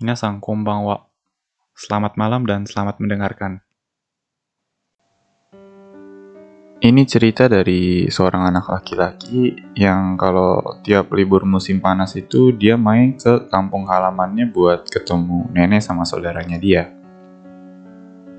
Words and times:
Minasang 0.00 0.40
konbanwa. 0.40 1.12
Selamat 1.76 2.16
malam 2.16 2.48
dan 2.48 2.64
selamat 2.64 3.04
mendengarkan. 3.04 3.60
Ini 6.80 7.04
cerita 7.04 7.52
dari 7.52 8.08
seorang 8.08 8.48
anak 8.48 8.72
laki-laki 8.72 9.52
yang 9.76 10.16
kalau 10.16 10.80
tiap 10.80 11.12
libur 11.12 11.44
musim 11.44 11.84
panas 11.84 12.16
itu 12.16 12.48
dia 12.56 12.80
main 12.80 13.12
ke 13.12 13.52
kampung 13.52 13.84
halamannya 13.84 14.48
buat 14.48 14.88
ketemu 14.88 15.52
nenek 15.52 15.84
sama 15.84 16.08
saudaranya 16.08 16.56
dia. 16.56 16.88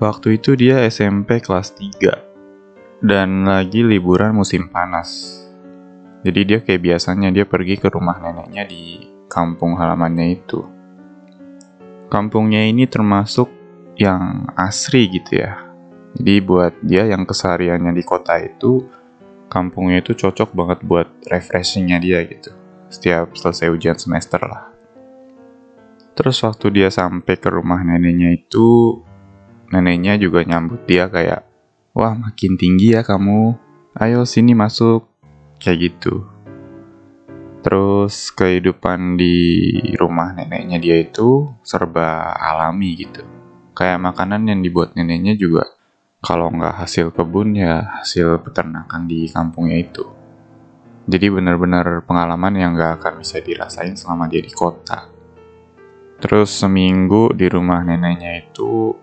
Waktu 0.02 0.42
itu 0.42 0.58
dia 0.58 0.82
SMP 0.90 1.38
kelas 1.38 1.78
3 1.78 3.06
dan 3.06 3.46
lagi 3.46 3.86
liburan 3.86 4.34
musim 4.34 4.66
panas. 4.66 5.38
Jadi 6.26 6.40
dia 6.42 6.58
kayak 6.58 6.82
biasanya 6.82 7.30
dia 7.30 7.46
pergi 7.46 7.78
ke 7.78 7.86
rumah 7.86 8.18
neneknya 8.18 8.66
di 8.66 9.06
kampung 9.30 9.78
halamannya 9.78 10.42
itu. 10.42 10.81
Kampungnya 12.12 12.68
ini 12.68 12.84
termasuk 12.84 13.48
yang 13.96 14.52
asri 14.52 15.08
gitu 15.08 15.40
ya. 15.40 15.64
Jadi 16.12 16.44
buat 16.44 16.76
dia 16.84 17.08
yang 17.08 17.24
kesehariannya 17.24 17.96
di 17.96 18.04
kota 18.04 18.36
itu, 18.36 18.84
kampungnya 19.48 20.04
itu 20.04 20.12
cocok 20.12 20.52
banget 20.52 20.84
buat 20.84 21.08
refreshingnya 21.24 21.96
dia 22.04 22.20
gitu. 22.28 22.52
Setiap 22.92 23.32
selesai 23.32 23.72
ujian 23.72 23.96
semester 23.96 24.44
lah. 24.44 24.68
Terus 26.12 26.36
waktu 26.44 26.68
dia 26.68 26.92
sampai 26.92 27.40
ke 27.40 27.48
rumah 27.48 27.80
neneknya 27.80 28.36
itu, 28.36 29.00
neneknya 29.72 30.20
juga 30.20 30.44
nyambut 30.44 30.84
dia 30.84 31.08
kayak, 31.08 31.48
wah 31.96 32.12
makin 32.12 32.60
tinggi 32.60 32.92
ya 32.92 33.00
kamu, 33.00 33.56
ayo 33.96 34.28
sini 34.28 34.52
masuk, 34.52 35.08
kayak 35.56 35.96
gitu. 35.96 36.28
Terus 37.62 38.34
kehidupan 38.34 39.14
di 39.14 39.38
rumah 39.94 40.34
neneknya 40.34 40.82
dia 40.82 40.98
itu 40.98 41.46
serba 41.62 42.34
alami 42.34 42.98
gitu. 42.98 43.22
Kayak 43.72 44.02
makanan 44.02 44.50
yang 44.50 44.60
dibuat 44.60 44.98
neneknya 44.98 45.38
juga 45.38 45.70
kalau 46.22 46.50
nggak 46.54 46.86
hasil 46.86 47.10
kebun 47.14 47.58
ya 47.58 48.02
hasil 48.02 48.42
peternakan 48.42 49.06
di 49.06 49.30
kampungnya 49.30 49.78
itu. 49.78 50.04
Jadi 51.06 51.26
benar-benar 51.34 52.06
pengalaman 52.06 52.54
yang 52.54 52.78
nggak 52.78 53.02
akan 53.02 53.22
bisa 53.22 53.42
dirasain 53.42 53.98
selama 53.98 54.30
dia 54.30 54.38
di 54.38 54.54
kota. 54.54 55.10
Terus 56.22 56.54
seminggu 56.54 57.34
di 57.34 57.50
rumah 57.50 57.82
neneknya 57.82 58.38
itu, 58.38 58.94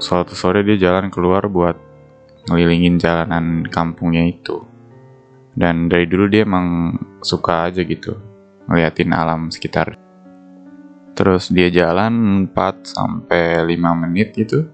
suatu 0.00 0.32
sore 0.32 0.64
dia 0.64 0.80
jalan 0.80 1.12
keluar 1.12 1.44
buat 1.52 1.76
ngelilingin 2.48 2.96
jalanan 2.96 3.68
kampungnya 3.68 4.24
itu. 4.24 4.71
Dan 5.52 5.92
dari 5.92 6.08
dulu 6.08 6.32
dia 6.32 6.48
emang 6.48 6.96
suka 7.20 7.68
aja 7.68 7.84
gitu, 7.84 8.16
ngeliatin 8.68 9.12
alam 9.12 9.52
sekitar. 9.52 9.94
Terus 11.12 11.52
dia 11.52 11.68
jalan 11.68 12.48
4 12.48 12.88
sampai 12.88 13.60
5 13.68 14.00
menit 14.00 14.32
gitu, 14.32 14.72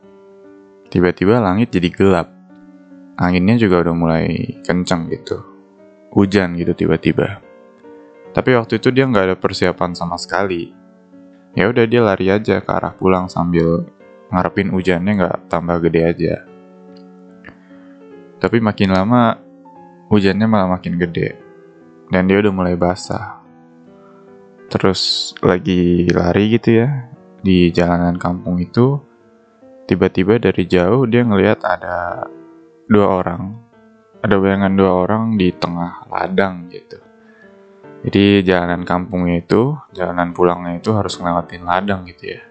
Tiba-tiba 0.88 1.36
langit 1.36 1.68
jadi 1.68 1.92
gelap. 1.92 2.32
Anginnya 3.20 3.60
juga 3.60 3.84
udah 3.84 3.94
mulai 3.94 4.56
kencang 4.64 5.12
gitu. 5.12 5.36
Hujan 6.16 6.56
gitu 6.56 6.72
tiba-tiba. 6.72 7.44
Tapi 8.32 8.56
waktu 8.56 8.80
itu 8.80 8.88
dia 8.88 9.04
nggak 9.04 9.24
ada 9.28 9.36
persiapan 9.36 9.92
sama 9.92 10.16
sekali. 10.16 10.72
Ya 11.52 11.68
udah 11.68 11.84
dia 11.84 12.00
lari 12.00 12.32
aja 12.32 12.64
ke 12.64 12.70
arah 12.72 12.96
pulang 12.96 13.28
sambil 13.28 13.84
ngarepin 14.32 14.72
hujannya 14.72 15.12
nggak 15.20 15.36
tambah 15.52 15.76
gede 15.84 16.00
aja. 16.08 16.34
Tapi 18.40 18.56
makin 18.56 18.88
lama 18.88 19.36
hujannya 20.08 20.48
malah 20.48 20.76
makin 20.76 20.96
gede 20.96 21.36
dan 22.12 22.28
dia 22.28 22.40
udah 22.40 22.52
mulai 22.52 22.74
basah. 22.74 23.40
Terus 24.68 25.32
lagi 25.40 26.08
lari 26.12 26.52
gitu 26.56 26.84
ya 26.84 27.08
di 27.40 27.72
jalanan 27.72 28.20
kampung 28.20 28.60
itu 28.60 29.00
Tiba-tiba 29.88 30.36
dari 30.36 30.68
jauh 30.68 31.08
dia 31.08 31.24
ngelihat 31.24 31.64
ada 31.64 32.28
dua 32.84 33.24
orang. 33.24 33.56
Ada 34.20 34.36
bayangan 34.36 34.76
dua 34.76 34.92
orang 34.92 35.40
di 35.40 35.48
tengah 35.48 36.04
ladang 36.12 36.68
gitu. 36.68 37.00
Jadi 38.04 38.44
jalanan 38.44 38.84
kampungnya 38.84 39.40
itu, 39.40 39.80
jalanan 39.96 40.36
pulangnya 40.36 40.76
itu 40.76 40.92
harus 40.92 41.16
ngelewatin 41.16 41.64
ladang 41.64 42.04
gitu 42.04 42.36
ya. 42.36 42.44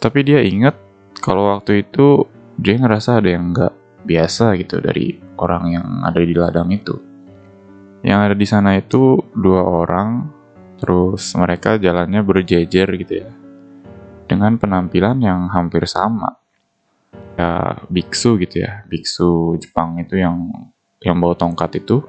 Tapi 0.00 0.24
dia 0.24 0.40
inget 0.40 0.72
kalau 1.20 1.52
waktu 1.52 1.84
itu 1.84 2.24
dia 2.56 2.80
ngerasa 2.80 3.20
ada 3.20 3.28
yang 3.36 3.52
nggak 3.52 3.74
biasa 4.06 4.54
gitu 4.56 4.78
dari 4.78 5.18
orang 5.36 5.64
yang 5.74 5.86
ada 6.06 6.22
di 6.22 6.32
ladang 6.32 6.70
itu. 6.70 6.94
Yang 8.06 8.20
ada 8.30 8.34
di 8.38 8.46
sana 8.46 8.70
itu 8.78 9.18
dua 9.34 9.66
orang, 9.66 10.30
terus 10.78 11.34
mereka 11.34 11.74
jalannya 11.74 12.22
berjejer 12.22 12.86
gitu 13.02 13.14
ya 13.26 13.30
dengan 14.26 14.58
penampilan 14.58 15.22
yang 15.22 15.48
hampir 15.48 15.86
sama. 15.86 16.36
Ya, 17.38 17.80
biksu 17.88 18.36
gitu 18.42 18.66
ya, 18.66 18.84
biksu 18.90 19.56
Jepang 19.62 19.96
itu 20.02 20.18
yang 20.18 20.50
yang 21.00 21.16
bawa 21.22 21.38
tongkat 21.38 21.80
itu. 21.80 22.02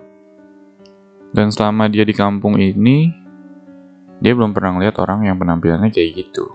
Dan 1.32 1.54
selama 1.54 1.92
dia 1.92 2.08
di 2.08 2.16
kampung 2.16 2.58
ini, 2.58 3.12
dia 4.24 4.34
belum 4.34 4.56
pernah 4.56 4.82
lihat 4.82 4.98
orang 4.98 5.28
yang 5.30 5.38
penampilannya 5.38 5.94
kayak 5.94 6.12
gitu. 6.26 6.50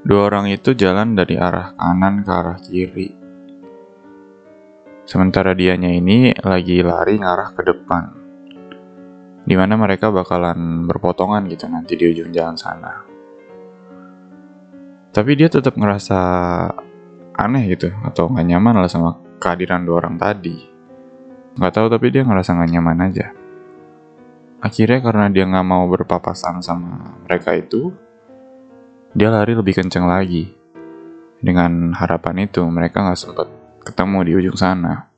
Dua 0.00 0.32
orang 0.32 0.48
itu 0.48 0.72
jalan 0.72 1.12
dari 1.12 1.36
arah 1.36 1.76
kanan 1.76 2.24
ke 2.24 2.30
arah 2.32 2.58
kiri. 2.60 3.19
Sementara 5.08 5.56
dianya 5.56 5.90
ini 5.90 6.30
lagi 6.44 6.84
lari 6.84 7.16
ngarah 7.16 7.50
ke 7.56 7.62
depan. 7.64 8.04
Di 9.42 9.54
mana 9.56 9.74
mereka 9.74 10.12
bakalan 10.12 10.84
berpotongan 10.86 11.48
gitu 11.48 11.66
nanti 11.66 11.96
di 11.96 12.04
ujung 12.06 12.30
jalan 12.30 12.54
sana. 12.54 12.92
Tapi 15.10 15.34
dia 15.34 15.50
tetap 15.50 15.74
ngerasa 15.74 16.20
aneh 17.34 17.64
gitu 17.72 17.90
atau 18.04 18.30
nggak 18.30 18.46
nyaman 18.46 18.84
lah 18.84 18.90
sama 18.90 19.18
kehadiran 19.42 19.82
dua 19.82 20.06
orang 20.06 20.20
tadi. 20.20 20.54
Nggak 21.58 21.72
tahu 21.74 21.86
tapi 21.90 22.06
dia 22.14 22.22
ngerasa 22.22 22.54
nggak 22.54 22.70
nyaman 22.78 22.98
aja. 23.10 23.26
Akhirnya 24.60 25.00
karena 25.02 25.26
dia 25.32 25.48
nggak 25.48 25.66
mau 25.66 25.88
berpapasan 25.88 26.62
sama 26.62 27.18
mereka 27.26 27.56
itu 27.56 27.90
dia 29.16 29.32
lari 29.32 29.58
lebih 29.58 29.74
kenceng 29.74 30.06
lagi. 30.06 30.54
Dengan 31.40 31.96
harapan 31.96 32.46
itu 32.46 32.62
mereka 32.68 33.02
nggak 33.02 33.18
sempat 33.18 33.48
ketemu 33.90 34.18
di 34.22 34.32
ujung 34.38 34.58
sana. 34.58 35.10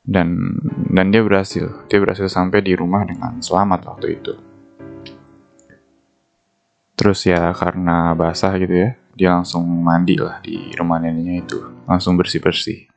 Dan 0.00 0.56
dan 0.88 1.12
dia 1.12 1.20
berhasil. 1.20 1.84
Dia 1.92 2.00
berhasil 2.00 2.32
sampai 2.32 2.64
di 2.64 2.72
rumah 2.72 3.04
dengan 3.04 3.44
selamat 3.44 3.80
waktu 3.84 4.06
itu. 4.16 4.32
Terus 6.96 7.28
ya 7.28 7.52
karena 7.52 8.16
basah 8.16 8.56
gitu 8.56 8.74
ya 8.74 8.90
dia 9.14 9.34
langsung 9.34 9.66
mandi 9.66 10.16
lah 10.16 10.40
di 10.40 10.72
rumah 10.72 10.96
neneknya 10.96 11.44
itu. 11.44 11.58
Langsung 11.84 12.16
bersih 12.16 12.40
bersih 12.40 12.88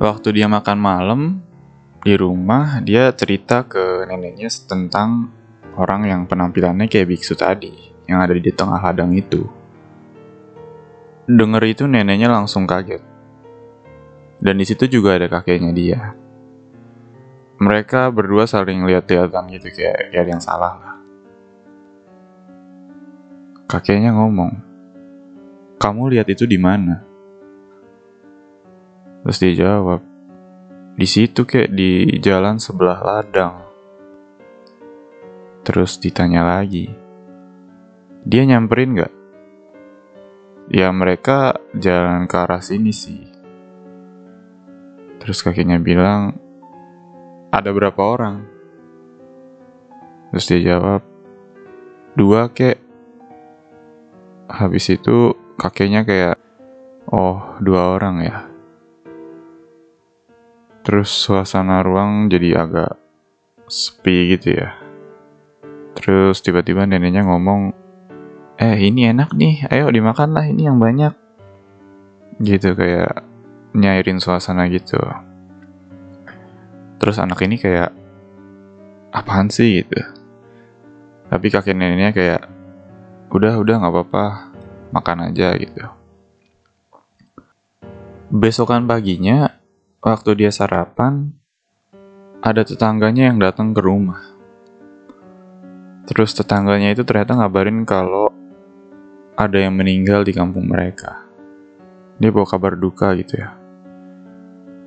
waktu 0.00 0.40
dia 0.40 0.48
makan 0.48 0.78
malam 0.80 1.20
di 2.00 2.16
rumah 2.16 2.80
dia 2.80 3.12
cerita 3.12 3.68
ke 3.68 4.08
neneknya 4.08 4.48
tentang 4.64 5.28
orang 5.76 6.08
yang 6.08 6.20
penampilannya 6.24 6.88
kayak 6.88 7.12
biksu 7.12 7.36
tadi 7.36 7.92
yang 8.08 8.24
ada 8.24 8.32
di 8.32 8.50
tengah 8.50 8.80
ladang 8.80 9.12
itu. 9.12 9.44
Denger 11.28 11.62
itu 11.68 11.84
neneknya 11.84 12.32
langsung 12.32 12.64
kaget 12.64 13.04
dan 14.40 14.54
di 14.56 14.64
situ 14.64 14.88
juga 14.88 15.20
ada 15.20 15.28
kakeknya 15.28 15.72
dia 15.76 16.00
mereka 17.60 18.08
berdua 18.08 18.48
saling 18.48 18.88
lihat-lihatan 18.88 19.52
gitu 19.52 19.68
kayak, 19.72 20.10
kayak 20.10 20.22
ada 20.24 20.30
yang 20.32 20.44
salah 20.44 20.74
lah 20.80 21.00
Kakeknya 23.70 24.10
ngomong, 24.18 24.50
kamu 25.78 26.10
lihat 26.10 26.26
itu 26.26 26.42
di 26.42 26.58
mana? 26.58 27.06
Terus 29.22 29.38
dia 29.38 29.54
jawab, 29.62 30.02
di 30.98 31.06
situ 31.06 31.46
kayak 31.46 31.70
di 31.70 32.18
jalan 32.18 32.58
sebelah 32.58 32.98
ladang. 32.98 33.62
Terus 35.62 36.02
ditanya 36.02 36.42
lagi, 36.42 36.90
dia 38.26 38.42
nyamperin 38.42 39.06
gak? 39.06 39.14
Ya 40.74 40.90
mereka 40.90 41.54
jalan 41.78 42.26
ke 42.26 42.42
arah 42.42 42.66
sini 42.66 42.90
sih. 42.90 43.22
Terus 45.20 45.44
kakeknya 45.44 45.76
bilang, 45.76 46.40
ada 47.52 47.70
berapa 47.70 48.00
orang? 48.00 48.48
Terus 50.32 50.44
dia 50.48 50.60
jawab, 50.74 51.04
dua 52.16 52.48
kek. 52.48 52.80
Habis 54.50 54.96
itu 54.96 55.36
kakeknya 55.60 56.02
kayak 56.02 56.40
oh 57.12 57.60
dua 57.62 58.00
orang 58.00 58.16
ya? 58.24 58.38
Terus 60.82 61.12
suasana 61.12 61.84
ruang 61.84 62.32
jadi 62.32 62.66
agak 62.66 62.96
sepi 63.70 64.34
gitu 64.34 64.58
ya. 64.58 64.74
Terus 65.94 66.40
tiba-tiba 66.40 66.88
neneknya 66.88 67.28
ngomong 67.28 67.76
eh 68.58 68.76
ini 68.80 69.12
enak 69.12 69.36
nih. 69.36 69.68
Ayo 69.68 69.92
dimakan 69.92 70.34
lah 70.34 70.48
ini 70.48 70.66
yang 70.66 70.80
banyak. 70.80 71.14
Gitu 72.40 72.72
kayak 72.72 73.29
nyairin 73.76 74.18
suasana 74.18 74.66
gitu 74.70 74.98
terus 77.00 77.16
anak 77.18 77.42
ini 77.44 77.56
kayak 77.56 77.90
apaan 79.10 79.50
sih 79.50 79.82
gitu 79.82 79.98
Tapi 81.30 81.46
kakek 81.46 81.78
neneknya 81.78 82.10
kayak 82.10 82.42
udah 83.30 83.54
udah 83.62 83.74
nggak 83.78 83.94
apa-apa 83.94 84.24
makan 84.90 85.30
aja 85.30 85.54
gitu. 85.54 85.86
Besokan 88.34 88.90
paginya 88.90 89.54
waktu 90.02 90.42
dia 90.42 90.50
sarapan 90.50 91.30
ada 92.42 92.66
tetangganya 92.66 93.30
yang 93.30 93.38
datang 93.38 93.70
ke 93.70 93.78
rumah. 93.78 94.18
Terus 96.10 96.34
tetangganya 96.34 96.90
itu 96.90 97.06
ternyata 97.06 97.38
ngabarin 97.38 97.86
kalau 97.86 98.34
ada 99.38 99.58
yang 99.62 99.78
meninggal 99.78 100.26
di 100.26 100.34
kampung 100.34 100.66
mereka. 100.66 101.22
Dia 102.18 102.34
bawa 102.34 102.46
kabar 102.50 102.74
duka 102.74 103.14
gitu 103.14 103.38
ya. 103.38 103.59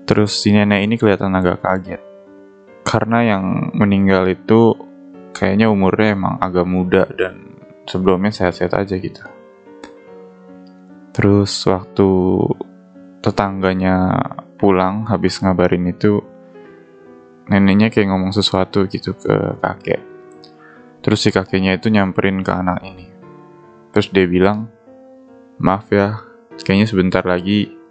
Terus 0.04 0.36
si 0.36 0.52
nenek 0.52 0.84
ini 0.84 0.96
kelihatan 1.00 1.32
agak 1.36 1.64
kaget. 1.64 2.02
Karena 2.84 3.24
yang 3.24 3.72
meninggal 3.72 4.28
itu 4.28 4.76
kayaknya 5.32 5.72
umurnya 5.72 6.14
emang 6.14 6.36
agak 6.44 6.68
muda 6.68 7.08
dan 7.16 7.56
sebelumnya 7.88 8.32
sehat-sehat 8.36 8.76
aja 8.76 8.96
gitu. 9.00 9.24
Terus 11.14 11.52
waktu 11.70 12.10
tetangganya 13.24 14.18
pulang 14.60 15.08
habis 15.08 15.40
ngabarin 15.40 15.88
itu, 15.88 16.20
neneknya 17.48 17.88
kayak 17.88 18.12
ngomong 18.12 18.36
sesuatu 18.36 18.84
gitu 18.92 19.16
ke 19.16 19.60
kakek. 19.64 20.02
Terus 21.04 21.20
si 21.20 21.30
kakeknya 21.32 21.76
itu 21.76 21.92
nyamperin 21.92 22.44
ke 22.44 22.52
anak 22.52 22.80
ini. 22.84 23.12
Terus 23.92 24.08
dia 24.10 24.26
bilang, 24.28 24.72
maaf 25.60 25.92
ya, 25.92 26.24
kayaknya 26.64 26.88
sebentar 26.88 27.24
lagi 27.28 27.83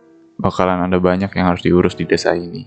bakalan 0.42 0.90
ada 0.90 0.98
banyak 0.98 1.30
yang 1.30 1.46
harus 1.54 1.62
diurus 1.62 1.94
di 1.94 2.02
desa 2.02 2.34
ini. 2.34 2.66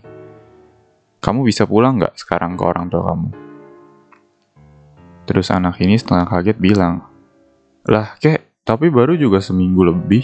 Kamu 1.19 1.44
bisa 1.44 1.68
pulang 1.68 2.00
nggak 2.00 2.16
sekarang 2.16 2.56
ke 2.56 2.63
orang 2.63 2.88
tua 2.88 3.12
kamu? 3.12 3.30
Terus 5.27 5.51
anak 5.51 5.81
ini 5.83 6.00
setengah 6.00 6.30
kaget 6.30 6.57
bilang, 6.62 7.04
lah 7.83 8.16
kek, 8.22 8.63
tapi 8.63 8.88
baru 8.88 9.19
juga 9.19 9.44
seminggu 9.44 9.83
lebih. 9.83 10.24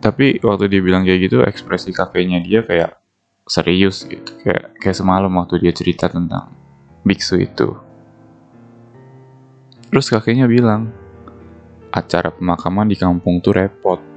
Tapi 0.00 0.40
waktu 0.40 0.66
dia 0.66 0.80
bilang 0.82 1.06
kayak 1.06 1.30
gitu, 1.30 1.44
ekspresi 1.44 1.92
kakeknya 1.92 2.40
dia 2.42 2.64
kayak 2.64 2.98
serius 3.44 4.02
gitu. 4.08 4.32
Kayak, 4.42 4.80
kayak 4.80 4.96
semalam 4.96 5.30
waktu 5.36 5.60
dia 5.60 5.76
cerita 5.76 6.08
tentang 6.08 6.50
biksu 7.04 7.36
itu. 7.38 7.76
Terus 9.92 10.06
kakeknya 10.08 10.48
bilang, 10.48 10.88
acara 11.92 12.32
pemakaman 12.32 12.88
di 12.88 12.96
kampung 12.96 13.44
tuh 13.44 13.52
repot. 13.52 14.09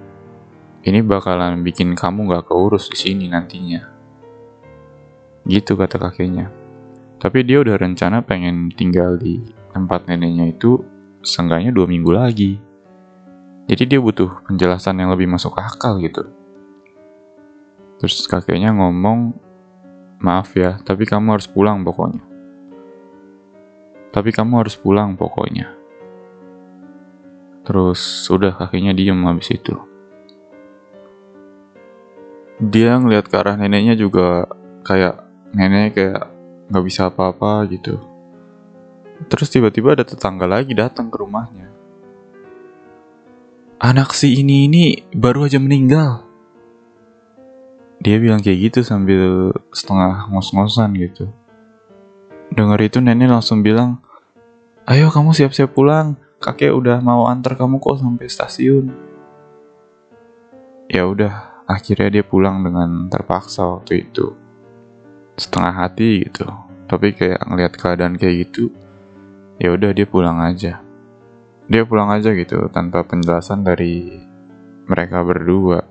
Ini 0.83 0.99
bakalan 0.99 1.63
bikin 1.63 1.95
kamu 1.95 2.27
gak 2.27 2.51
keurus 2.51 2.91
di 2.91 2.99
sini 2.99 3.31
nantinya. 3.31 3.87
Gitu 5.47 5.79
kata 5.79 5.95
kakeknya. 5.95 6.51
Tapi 7.23 7.39
dia 7.47 7.63
udah 7.63 7.79
rencana 7.79 8.19
pengen 8.19 8.67
tinggal 8.75 9.15
di 9.15 9.39
tempat 9.71 10.11
neneknya 10.11 10.51
itu 10.51 10.83
seenggaknya 11.23 11.71
dua 11.71 11.87
minggu 11.87 12.11
lagi. 12.11 12.59
Jadi 13.71 13.95
dia 13.95 13.99
butuh 14.03 14.43
penjelasan 14.43 14.99
yang 14.99 15.15
lebih 15.15 15.31
masuk 15.31 15.55
akal 15.55 16.03
gitu. 16.03 16.27
Terus 18.03 18.27
kakeknya 18.27 18.75
ngomong, 18.75 19.31
maaf 20.19 20.51
ya, 20.51 20.83
tapi 20.83 21.07
kamu 21.07 21.39
harus 21.39 21.47
pulang 21.47 21.79
pokoknya. 21.87 22.19
Tapi 24.11 24.35
kamu 24.35 24.59
harus 24.59 24.75
pulang 24.75 25.15
pokoknya. 25.15 25.71
Terus 27.63 28.27
sudah 28.27 28.51
kakinya 28.51 28.91
diem 28.91 29.23
habis 29.23 29.47
itu. 29.47 29.92
Dia 32.61 32.99
ngeliat 33.01 33.25
ke 33.29 33.35
arah 33.37 33.57
neneknya 33.57 33.97
juga 33.97 34.45
kayak 34.85 35.23
nenek 35.53 35.97
kayak 35.97 36.29
nggak 36.69 36.85
bisa 36.85 37.09
apa-apa 37.09 37.65
gitu. 37.69 37.97
Terus 39.29 39.47
tiba-tiba 39.49 39.93
ada 39.93 40.03
tetangga 40.03 40.49
lagi 40.49 40.73
datang 40.73 41.07
ke 41.07 41.15
rumahnya. 41.21 41.69
Anak 43.83 44.15
si 44.15 44.39
ini 44.39 44.67
ini 44.67 44.83
baru 45.13 45.47
aja 45.47 45.59
meninggal. 45.59 46.23
Dia 48.03 48.19
bilang 48.19 48.43
kayak 48.43 48.71
gitu 48.71 48.79
sambil 48.83 49.55
setengah 49.71 50.27
ngos-ngosan 50.27 50.91
gitu. 50.99 51.31
Dengar 52.51 52.79
itu 52.83 52.99
nenek 52.99 53.31
langsung 53.31 53.63
bilang, 53.63 54.03
Ayo 54.83 55.07
kamu 55.07 55.31
siap-siap 55.31 55.71
pulang, 55.71 56.19
kakek 56.43 56.75
udah 56.75 56.99
mau 56.99 57.31
antar 57.31 57.55
kamu 57.55 57.79
kok 57.79 58.03
sampai 58.03 58.27
stasiun. 58.27 58.91
Ya 60.91 61.07
udah, 61.07 61.52
akhirnya 61.67 62.19
dia 62.19 62.23
pulang 62.25 62.63
dengan 62.63 63.07
terpaksa 63.07 63.63
waktu 63.67 64.07
itu. 64.07 64.35
Setengah 65.39 65.73
hati 65.73 66.27
gitu. 66.27 66.45
Tapi 66.85 67.15
kayak 67.15 67.41
ngelihat 67.47 67.73
keadaan 67.79 68.19
kayak 68.19 68.49
gitu, 68.49 68.69
ya 69.57 69.73
udah 69.73 69.91
dia 69.95 70.05
pulang 70.05 70.37
aja. 70.43 70.83
Dia 71.65 71.83
pulang 71.87 72.11
aja 72.11 72.35
gitu 72.35 72.67
tanpa 72.69 73.07
penjelasan 73.07 73.63
dari 73.63 74.19
mereka 74.85 75.23
berdua. 75.23 75.87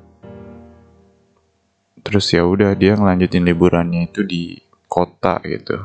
Terus 2.03 2.29
ya 2.31 2.45
udah 2.45 2.77
dia 2.77 2.95
ngelanjutin 2.95 3.47
liburannya 3.47 4.13
itu 4.13 4.21
di 4.23 4.61
kota 4.87 5.41
gitu. 5.49 5.81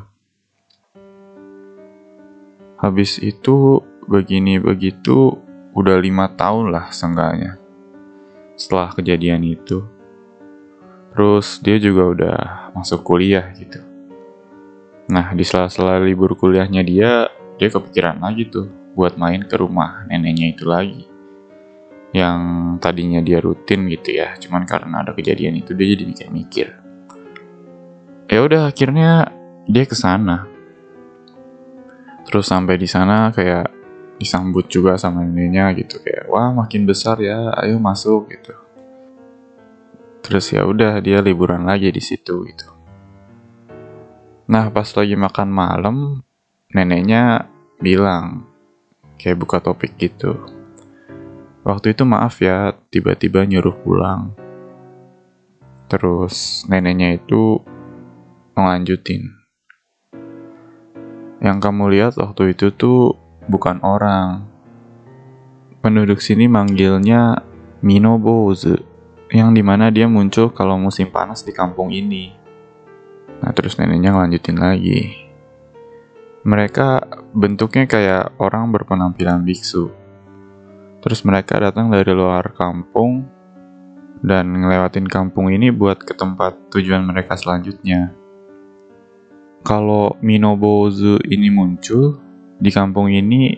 Habis 2.78 3.18
itu 3.24 3.82
begini 4.06 4.62
begitu 4.62 5.34
udah 5.74 5.98
lima 5.98 6.30
tahun 6.38 6.70
lah 6.74 6.94
seenggaknya 6.94 7.67
setelah 8.58 8.92
kejadian 8.92 9.46
itu. 9.46 9.86
Terus 11.14 11.62
dia 11.62 11.78
juga 11.78 12.04
udah 12.12 12.38
masuk 12.74 13.06
kuliah 13.06 13.54
gitu. 13.56 13.80
Nah 15.08 15.32
di 15.32 15.46
sela-sela 15.48 16.02
libur 16.02 16.36
kuliahnya 16.36 16.84
dia, 16.84 17.32
dia 17.56 17.70
kepikiran 17.72 18.20
lagi 18.20 18.50
tuh 18.50 18.68
buat 18.98 19.16
main 19.16 19.46
ke 19.46 19.56
rumah 19.56 20.04
neneknya 20.10 20.52
itu 20.52 20.66
lagi. 20.68 21.06
Yang 22.12 22.42
tadinya 22.82 23.22
dia 23.22 23.40
rutin 23.40 23.88
gitu 23.88 24.18
ya, 24.18 24.36
cuman 24.42 24.66
karena 24.66 25.06
ada 25.06 25.14
kejadian 25.14 25.62
itu 25.62 25.72
dia 25.78 25.94
jadi 25.94 26.04
mikir-mikir. 26.04 26.68
Ya 28.28 28.40
udah 28.44 28.68
akhirnya 28.68 29.32
dia 29.68 29.86
ke 29.88 29.96
sana 29.96 30.58
terus 32.28 32.52
sampai 32.52 32.76
di 32.76 32.88
sana 32.92 33.32
kayak 33.32 33.72
disambut 34.18 34.66
juga 34.68 34.98
sama 34.98 35.24
neneknya 35.24 35.74
gitu. 35.78 36.02
Kayak 36.02 36.26
wah 36.30 36.50
makin 36.54 36.90
besar 36.90 37.22
ya 37.22 37.54
ayo 37.62 37.78
masuk 37.78 38.34
gitu. 38.34 38.54
Terus 40.26 40.52
ya 40.52 40.68
udah 40.68 41.00
dia 41.00 41.24
liburan 41.24 41.64
lagi 41.64 41.88
di 41.94 42.04
situ 42.04 42.44
gitu. 42.50 42.68
Nah 44.52 44.68
pas 44.74 44.90
lagi 44.92 45.16
makan 45.16 45.50
malam 45.50 45.98
neneknya 46.74 47.48
bilang 47.80 48.44
kayak 49.16 49.40
buka 49.40 49.58
topik 49.64 49.96
gitu. 49.96 50.36
Waktu 51.64 51.96
itu 51.96 52.04
maaf 52.08 52.40
ya 52.40 52.76
tiba-tiba 52.92 53.44
nyuruh 53.44 53.76
pulang. 53.84 54.32
Terus 55.88 56.68
neneknya 56.68 57.16
itu 57.16 57.60
ngelanjutin. 58.56 59.36
Yang 61.38 61.58
kamu 61.62 61.84
lihat 61.94 62.14
waktu 62.18 62.58
itu 62.58 62.74
tuh 62.74 63.27
bukan 63.48 63.80
orang. 63.84 64.46
Penduduk 65.80 66.20
sini 66.20 66.46
manggilnya 66.52 67.44
Minobozu, 67.80 68.76
yang 69.32 69.56
di 69.56 69.64
mana 69.64 69.88
dia 69.88 70.06
muncul 70.06 70.52
kalau 70.52 70.76
musim 70.76 71.08
panas 71.10 71.42
di 71.42 71.56
kampung 71.56 71.90
ini. 71.96 72.36
Nah 73.40 73.52
terus 73.56 73.80
neneknya 73.80 74.14
ngelanjutin 74.14 74.58
lagi. 74.60 75.28
Mereka 76.48 76.88
bentuknya 77.36 77.88
kayak 77.88 78.40
orang 78.40 78.72
berpenampilan 78.72 79.44
biksu. 79.44 79.92
Terus 81.04 81.24
mereka 81.24 81.60
datang 81.60 81.92
dari 81.92 82.12
luar 82.12 82.52
kampung 82.56 83.28
dan 84.24 84.50
ngelewatin 84.50 85.06
kampung 85.06 85.54
ini 85.54 85.70
buat 85.70 86.02
ke 86.02 86.18
tempat 86.18 86.74
tujuan 86.74 87.06
mereka 87.06 87.38
selanjutnya 87.38 88.18
kalau 89.68 90.16
Minobozu 90.24 91.20
ini 91.28 91.52
muncul 91.52 92.24
di 92.58 92.70
kampung 92.74 93.10
ini 93.14 93.54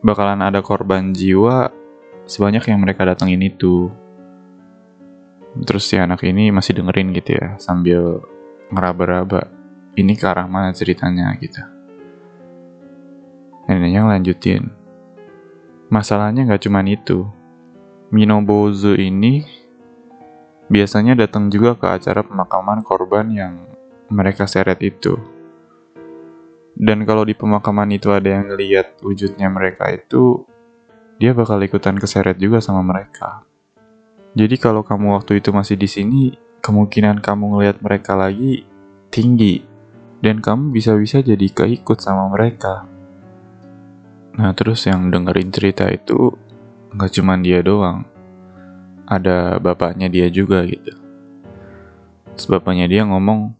bakalan 0.00 0.40
ada 0.40 0.64
korban 0.64 1.12
jiwa 1.12 1.68
sebanyak 2.24 2.64
yang 2.72 2.80
mereka 2.80 3.04
datangin 3.04 3.44
itu. 3.44 3.92
Terus 5.66 5.84
si 5.84 5.98
anak 5.98 6.22
ini 6.22 6.54
masih 6.54 6.78
dengerin 6.78 7.12
gitu 7.12 7.36
ya 7.36 7.58
sambil 7.60 8.22
ngeraba-raba. 8.70 9.50
Ini 9.98 10.14
ke 10.14 10.24
arah 10.24 10.46
mana 10.46 10.70
ceritanya 10.70 11.34
gitu. 11.42 11.60
Neneknya 13.66 14.06
lanjutin. 14.06 14.70
Masalahnya 15.90 16.46
nggak 16.46 16.62
cuman 16.62 16.86
itu. 16.86 17.26
Minobozu 18.14 18.94
ini 18.94 19.46
biasanya 20.70 21.18
datang 21.18 21.50
juga 21.50 21.74
ke 21.74 21.86
acara 21.86 22.22
pemakaman 22.22 22.86
korban 22.86 23.26
yang 23.30 23.54
mereka 24.06 24.46
seret 24.46 24.78
itu. 24.82 25.18
Dan 26.80 27.04
kalau 27.04 27.28
di 27.28 27.36
pemakaman 27.36 27.92
itu 27.92 28.08
ada 28.08 28.40
yang 28.40 28.48
ngeliat 28.48 29.04
wujudnya 29.04 29.52
mereka 29.52 29.92
itu, 29.92 30.48
dia 31.20 31.36
bakal 31.36 31.60
ikutan 31.60 32.00
keseret 32.00 32.40
juga 32.40 32.64
sama 32.64 32.80
mereka. 32.80 33.44
Jadi 34.32 34.56
kalau 34.56 34.80
kamu 34.80 35.20
waktu 35.20 35.44
itu 35.44 35.52
masih 35.52 35.76
di 35.76 35.84
sini, 35.84 36.22
kemungkinan 36.64 37.20
kamu 37.20 37.52
ngeliat 37.52 37.84
mereka 37.84 38.16
lagi 38.16 38.64
tinggi. 39.12 39.60
Dan 40.24 40.40
kamu 40.40 40.72
bisa-bisa 40.72 41.20
jadi 41.20 41.48
keikut 41.52 42.00
sama 42.00 42.32
mereka. 42.32 42.88
Nah 44.40 44.56
terus 44.56 44.88
yang 44.88 45.12
dengerin 45.12 45.52
cerita 45.52 45.84
itu 45.92 46.32
nggak 46.96 47.12
cuma 47.12 47.36
dia 47.36 47.60
doang, 47.60 48.08
ada 49.04 49.60
bapaknya 49.60 50.08
dia 50.08 50.32
juga 50.32 50.64
gitu. 50.64 50.96
Terus 52.36 52.46
bapaknya 52.48 52.88
dia 52.88 53.04
ngomong, 53.04 53.59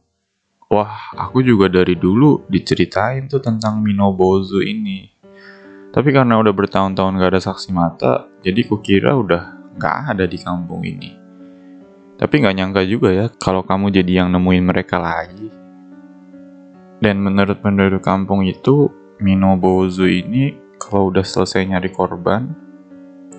wah 0.70 1.10
aku 1.18 1.42
juga 1.42 1.66
dari 1.66 1.98
dulu 1.98 2.46
diceritain 2.46 3.26
tuh 3.26 3.42
tentang 3.42 3.82
Minobozu 3.82 4.62
ini. 4.62 5.10
Tapi 5.90 6.14
karena 6.14 6.38
udah 6.38 6.54
bertahun-tahun 6.54 7.18
gak 7.18 7.30
ada 7.34 7.42
saksi 7.42 7.74
mata, 7.74 8.30
jadi 8.46 8.62
kukira 8.62 9.18
udah 9.18 9.74
gak 9.74 10.14
ada 10.14 10.30
di 10.30 10.38
kampung 10.38 10.86
ini. 10.86 11.18
Tapi 12.14 12.34
gak 12.46 12.54
nyangka 12.54 12.86
juga 12.86 13.10
ya 13.10 13.26
kalau 13.34 13.66
kamu 13.66 13.90
jadi 13.90 14.22
yang 14.22 14.30
nemuin 14.30 14.64
mereka 14.70 15.02
lagi. 15.02 15.50
Dan 17.02 17.18
menurut 17.18 17.58
penduduk 17.58 18.06
kampung 18.06 18.46
itu, 18.46 18.86
Minobozu 19.18 20.06
ini 20.06 20.54
kalau 20.78 21.10
udah 21.10 21.26
selesai 21.26 21.66
nyari 21.66 21.90
korban, 21.90 22.46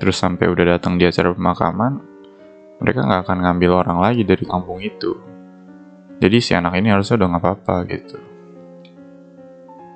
terus 0.03 0.19
sampai 0.19 0.51
udah 0.51 0.75
datang 0.75 0.99
di 0.99 1.07
acara 1.07 1.31
pemakaman, 1.31 2.03
mereka 2.83 3.07
nggak 3.07 3.21
akan 3.23 3.37
ngambil 3.47 3.71
orang 3.87 3.97
lagi 4.03 4.27
dari 4.27 4.43
kampung 4.43 4.83
itu. 4.83 5.30
Jadi 6.21 6.37
si 6.37 6.53
anak 6.53 6.77
ini 6.77 6.93
harusnya 6.93 7.17
udah 7.17 7.27
nggak 7.33 7.43
apa-apa 7.43 7.75
gitu. 7.89 8.17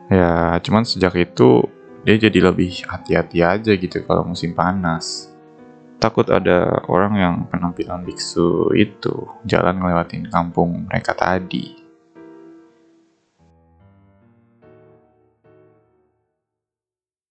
Ya, 0.10 0.58
cuman 0.58 0.82
sejak 0.82 1.14
itu 1.22 1.70
dia 2.02 2.18
jadi 2.18 2.50
lebih 2.50 2.86
hati-hati 2.90 3.46
aja 3.46 3.72
gitu 3.78 4.02
kalau 4.06 4.26
musim 4.26 4.58
panas. 4.58 5.30
Takut 6.02 6.26
ada 6.34 6.82
orang 6.90 7.14
yang 7.18 7.36
penampilan 7.50 8.02
biksu 8.02 8.74
itu 8.74 9.30
jalan 9.46 9.78
ngelewatin 9.78 10.26
kampung 10.34 10.90
mereka 10.90 11.14
tadi. 11.14 11.85